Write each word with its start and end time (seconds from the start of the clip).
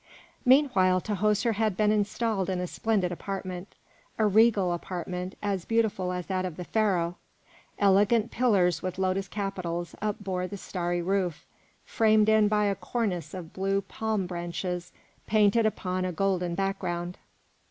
Meanwhile 0.45 1.01
Tahoser 1.01 1.53
had 1.53 1.77
been 1.77 1.91
installed 1.91 2.49
in 2.49 2.59
a 2.59 2.65
splendid 2.65 3.11
apartment, 3.11 3.75
a 4.17 4.25
regal 4.25 4.73
apartment 4.73 5.35
as 5.43 5.63
beautiful 5.63 6.11
as 6.11 6.25
that 6.25 6.43
of 6.43 6.55
the 6.57 6.63
Pharaoh. 6.63 7.17
Elegant 7.77 8.31
pillars 8.31 8.81
with 8.81 8.97
lotus 8.97 9.27
capitals 9.27 9.93
upbore 10.01 10.47
the 10.49 10.57
starry 10.57 11.03
roof, 11.03 11.45
framed 11.85 12.29
in 12.29 12.47
by 12.47 12.65
a 12.65 12.73
cornice 12.73 13.35
of 13.35 13.53
blue 13.53 13.81
palm 13.81 14.25
branches 14.25 14.91
painted 15.27 15.67
upon 15.67 16.03
a 16.03 16.11
golden 16.11 16.55
background. 16.55 17.19